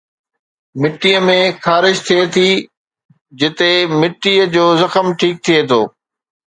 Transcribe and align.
مٿي 0.81 1.11
۾ 1.25 1.35
خارش 1.63 1.95
ٿئي 2.07 2.21
ٿي 2.33 2.47
جتي 3.39 3.71
مٿي 3.99 4.33
جو 4.53 4.65
زخم 4.81 5.05
ٺيڪ 5.19 5.35
ٿئي 5.45 5.59
ٿو 5.69 5.81